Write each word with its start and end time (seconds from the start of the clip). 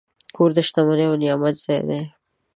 کور 0.35 0.49
د 0.55 0.57
شتمنۍ 0.67 1.05
او 1.09 1.15
نعمت 1.21 1.55
ځای 1.65 1.81
دی. 1.89 2.01